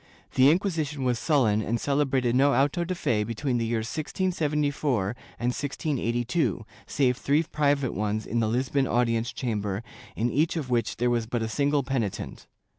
The 0.33 0.49
Inquisition 0.49 1.03
was 1.03 1.19
sullen 1.19 1.61
and 1.61 1.79
celebrated 1.79 2.33
no 2.35 2.55
auto 2.55 2.83
de 2.83 2.95
fe 2.95 3.23
between 3.23 3.59
the 3.59 3.67
years 3.67 3.85
1674 3.85 5.09
and 5.37 5.49
1682, 5.49 6.65
save 6.87 7.17
three 7.17 7.43
private 7.43 7.93
ones 7.93 8.25
in 8.25 8.39
the 8.39 8.47
Lisbon 8.47 8.87
audience 8.87 9.31
chamber, 9.31 9.83
in 10.15 10.31
each 10.31 10.57
of 10.57 10.71
which 10.71 10.97
there 10.97 11.11
was 11.11 11.27
but 11.27 11.43
a 11.43 11.47
single 11.47 11.83
penitent. 11.83 12.47